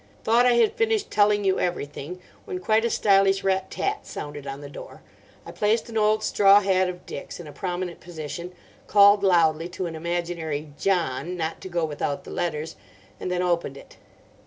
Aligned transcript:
"Thought 0.23 0.47
I 0.47 0.53
had 0.53 0.73
finished 0.73 1.11
telling 1.11 1.43
you 1.45 1.59
everything, 1.59 2.19
when 2.45 2.57
quite 2.57 2.83
a 2.83 2.89
stylish 2.89 3.43
rat 3.43 3.69
tat 3.69 4.07
sounded 4.07 4.47
on 4.47 4.61
the 4.61 4.67
door. 4.67 5.03
I 5.45 5.51
placed 5.51 5.89
an 5.89 5.97
old 5.99 6.23
straw 6.23 6.59
hat 6.59 6.89
of 6.89 7.05
Dick's 7.05 7.39
in 7.39 7.45
a 7.45 7.51
prominent 7.51 7.99
position, 7.99 8.51
called 8.87 9.21
loudly 9.21 9.69
to 9.69 9.85
an 9.85 9.95
imaginary 9.95 10.69
'John' 10.75 11.37
not 11.37 11.61
to 11.61 11.69
go 11.69 11.85
without 11.85 12.23
the 12.23 12.31
letters, 12.31 12.75
and 13.19 13.29
then 13.29 13.43
opened 13.43 13.77
it. 13.77 13.97